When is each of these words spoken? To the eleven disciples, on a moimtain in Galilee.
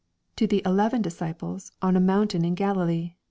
To 0.37 0.47
the 0.47 0.63
eleven 0.65 1.03
disciples, 1.03 1.71
on 1.79 1.95
a 1.95 2.01
moimtain 2.01 2.43
in 2.43 2.55
Galilee. 2.55 3.13